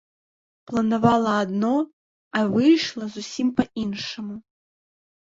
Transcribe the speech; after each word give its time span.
Планавала 0.69 1.33
адно, 1.41 1.73
а 2.39 2.41
выйшла 2.53 3.05
зусім 3.17 3.47
па-іншаму. 3.61 4.35